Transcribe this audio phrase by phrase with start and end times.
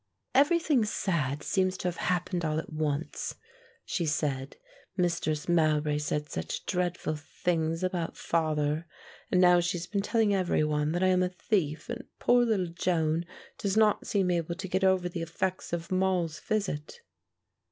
[0.33, 3.35] "Everything sad seems to have happened all at once,"
[3.85, 4.57] she said.
[4.97, 8.87] "Mistress Mowbray said such dreadful things about father
[9.31, 12.43] and now she has been telling every one that I am a thief and poor
[12.43, 13.27] little Joan
[13.59, 17.01] does not seem able to get over the effects of Moll's visit."